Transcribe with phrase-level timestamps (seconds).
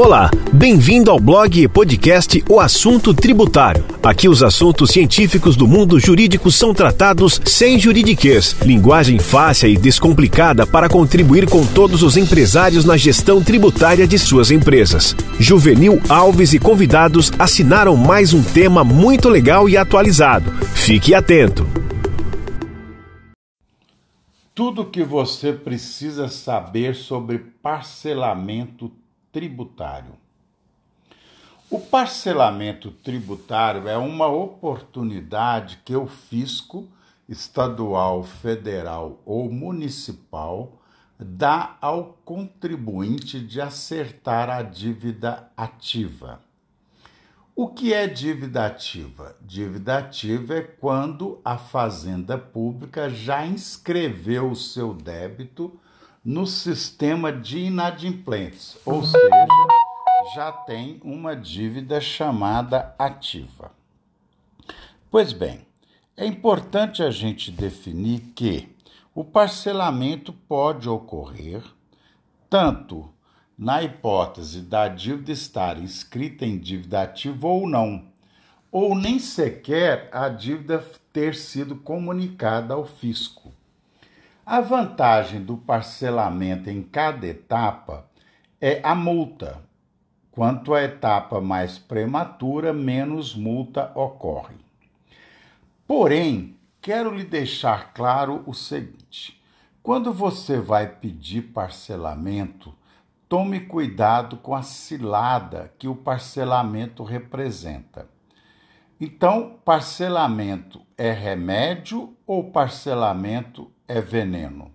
[0.00, 3.84] Olá, bem-vindo ao blog e podcast O Assunto Tributário.
[4.00, 10.64] Aqui os assuntos científicos do mundo jurídico são tratados sem juridiquês, linguagem fácil e descomplicada
[10.64, 15.16] para contribuir com todos os empresários na gestão tributária de suas empresas.
[15.40, 20.52] Juvenil Alves e convidados assinaram mais um tema muito legal e atualizado.
[20.76, 21.66] Fique atento.
[24.54, 29.07] Tudo o que você precisa saber sobre parcelamento tributário.
[31.70, 36.88] O parcelamento tributário é uma oportunidade que o fisco
[37.28, 40.80] estadual, federal ou municipal
[41.18, 46.40] dá ao contribuinte de acertar a dívida ativa.
[47.54, 49.36] O que é dívida ativa?
[49.42, 55.78] Dívida ativa é quando a Fazenda Pública já inscreveu o seu débito
[56.24, 59.46] no sistema de inadimplentes, ou seja,
[60.34, 63.70] já tem uma dívida chamada ativa.
[65.10, 65.66] Pois bem,
[66.16, 68.68] é importante a gente definir que
[69.14, 71.62] o parcelamento pode ocorrer
[72.50, 73.08] tanto
[73.56, 78.04] na hipótese da dívida estar inscrita em dívida ativa ou não,
[78.70, 83.52] ou nem sequer a dívida ter sido comunicada ao fisco.
[84.50, 88.06] A vantagem do parcelamento em cada etapa
[88.58, 89.62] é a multa.
[90.32, 94.56] Quanto a etapa mais prematura, menos multa ocorre.
[95.86, 99.38] Porém, quero lhe deixar claro o seguinte:
[99.82, 102.74] quando você vai pedir parcelamento,
[103.28, 108.08] tome cuidado com a cilada que o parcelamento representa.
[109.00, 114.72] Então, parcelamento é remédio ou parcelamento é veneno?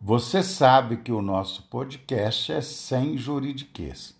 [0.00, 4.16] Você sabe que o nosso podcast é sem juridiquês,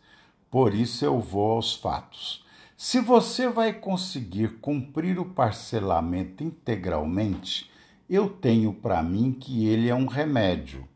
[0.50, 2.44] por isso eu vou aos fatos.
[2.76, 7.70] Se você vai conseguir cumprir o parcelamento integralmente,
[8.10, 10.88] eu tenho para mim que ele é um remédio.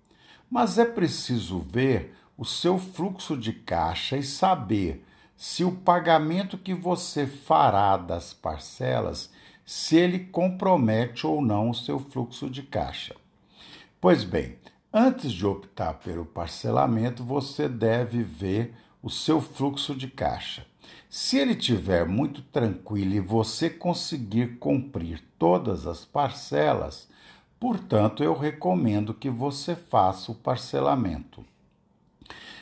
[0.50, 5.04] Mas é preciso ver o seu fluxo de caixa e saber
[5.38, 9.31] se o pagamento que você fará das parcelas,
[9.65, 13.15] se ele compromete ou não o seu fluxo de caixa.
[14.00, 14.56] Pois bem,
[14.93, 20.66] antes de optar pelo parcelamento, você deve ver o seu fluxo de caixa.
[21.09, 27.09] Se ele estiver muito tranquilo e você conseguir cumprir todas as parcelas,
[27.60, 31.44] portanto, eu recomendo que você faça o parcelamento.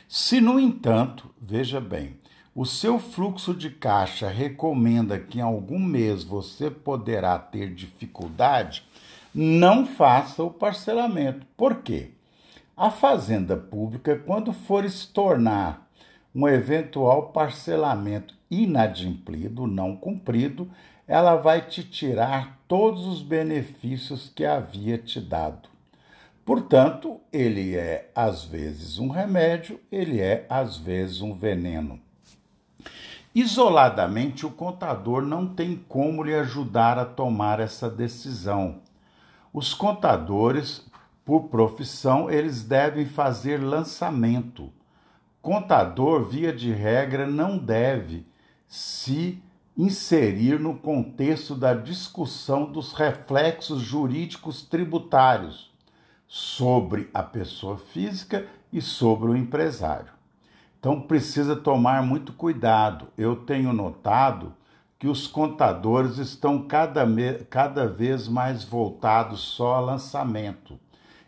[0.07, 2.15] Se, no entanto, veja bem,
[2.57, 8.83] o seu fluxo de caixa recomenda que em algum mês você poderá ter dificuldade,
[9.31, 11.45] não faça o parcelamento.
[11.55, 12.09] Por quê?
[12.75, 15.87] A Fazenda Pública, quando for se tornar
[16.33, 20.67] um eventual parcelamento inadimplido, não cumprido,
[21.07, 25.69] ela vai te tirar todos os benefícios que havia te dado.
[26.43, 32.06] Portanto, ele é às vezes um remédio, ele é às vezes um veneno.
[33.39, 38.79] Isoladamente, o contador não tem como lhe ajudar a tomar essa decisão.
[39.53, 40.83] Os contadores,
[41.23, 44.73] por profissão, eles devem fazer lançamento.
[45.39, 48.25] Contador, via de regra, não deve
[48.67, 49.39] se
[49.77, 55.71] inserir no contexto da discussão dos reflexos jurídicos tributários
[56.27, 60.16] sobre a pessoa física e sobre o empresário.
[60.79, 63.07] Então precisa tomar muito cuidado.
[63.17, 64.53] Eu tenho notado
[64.99, 67.05] que os contadores estão cada,
[67.49, 70.79] cada vez mais voltados só a lançamento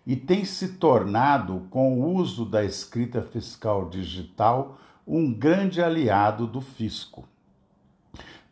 [0.09, 6.61] e tem se tornado, com o uso da escrita fiscal digital, um grande aliado do
[6.61, 7.27] fisco.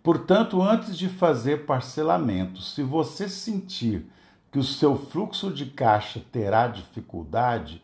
[0.03, 4.05] Portanto, antes de fazer parcelamento, se você sentir
[4.51, 7.81] que o seu fluxo de caixa terá dificuldade,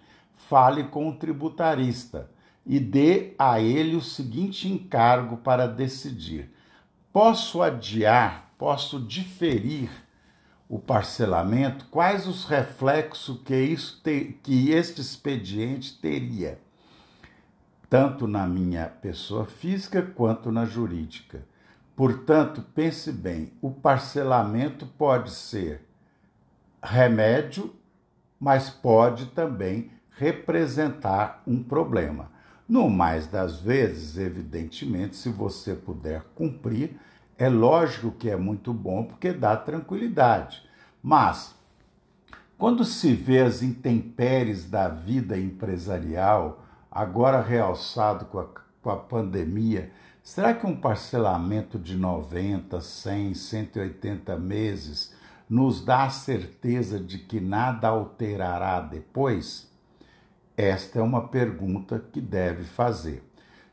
[0.48, 2.30] fale com o tributarista
[2.66, 6.54] e dê a ele o seguinte encargo para decidir:
[7.12, 9.90] posso adiar, posso diferir
[10.70, 11.86] o parcelamento?
[11.86, 16.60] Quais os reflexos que, isso te, que este expediente teria,
[17.90, 21.46] tanto na minha pessoa física quanto na jurídica?
[21.96, 25.86] Portanto, pense bem: o parcelamento pode ser
[26.82, 27.74] remédio,
[28.40, 32.33] mas pode também representar um problema.
[32.68, 36.98] No mais das vezes, evidentemente, se você puder cumprir,
[37.38, 40.64] é lógico que é muito bom porque dá tranquilidade.
[41.02, 41.54] Mas,
[42.58, 48.48] quando se vê as intempéries da vida empresarial, agora realçado com a,
[48.82, 49.92] com a pandemia,
[50.24, 55.14] será que um parcelamento de 90, 100, 180 meses
[55.50, 59.73] nos dá a certeza de que nada alterará depois?
[60.56, 63.24] Esta é uma pergunta que deve fazer.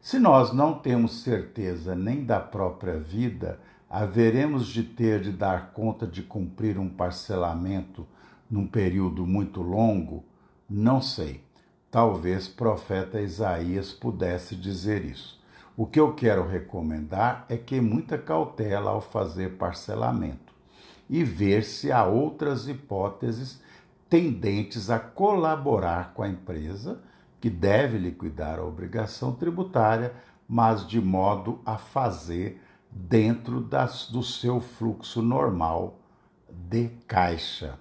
[0.01, 6.07] Se nós não temos certeza nem da própria vida, haveremos de ter de dar conta
[6.07, 8.07] de cumprir um parcelamento
[8.51, 10.25] num período muito longo?
[10.69, 11.45] Não sei.
[11.91, 15.39] Talvez profeta Isaías pudesse dizer isso.
[15.77, 20.55] O que eu quero recomendar é que muita cautela ao fazer parcelamento
[21.11, 23.61] e ver se há outras hipóteses
[24.11, 27.01] tendentes a colaborar com a empresa
[27.41, 30.13] que deve liquidar a obrigação tributária,
[30.49, 32.61] mas de modo a fazer
[32.91, 36.01] dentro das, do seu fluxo normal
[36.51, 37.79] de caixa.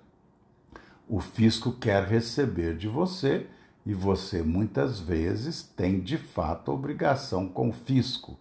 [1.08, 3.48] O fisco quer receber de você
[3.84, 8.38] e você muitas vezes tem de fato obrigação com o fisco,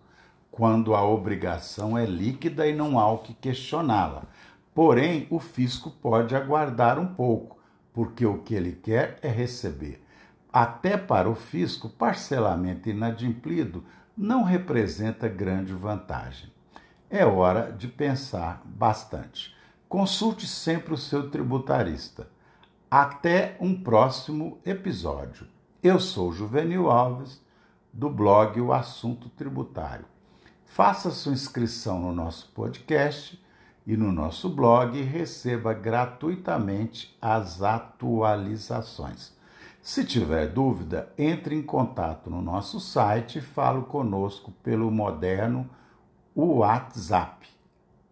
[0.50, 4.24] quando a obrigação é líquida e não há o que questioná-la.
[4.74, 7.57] Porém, o fisco pode aguardar um pouco,
[7.98, 10.00] porque o que ele quer é receber.
[10.52, 13.82] Até para o fisco, parcelamento inadimplido
[14.16, 16.48] não representa grande vantagem.
[17.10, 19.52] É hora de pensar bastante.
[19.88, 22.30] Consulte sempre o seu tributarista.
[22.88, 25.48] Até um próximo episódio.
[25.82, 27.42] Eu sou Juvenil Alves,
[27.92, 30.04] do blog O Assunto Tributário.
[30.64, 33.44] Faça sua inscrição no nosso podcast
[33.88, 39.32] e no nosso blog receba gratuitamente as atualizações.
[39.80, 45.66] Se tiver dúvida, entre em contato no nosso site e fale conosco pelo moderno
[46.36, 47.48] WhatsApp.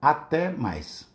[0.00, 1.14] Até mais.